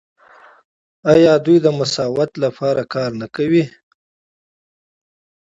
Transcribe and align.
آیا 1.13 1.33
دوی 1.45 1.57
د 1.61 1.67
مساوات 1.79 2.31
لپاره 2.43 2.83
کار 2.93 3.11
نه 3.21 3.27
کوي؟ 3.35 3.63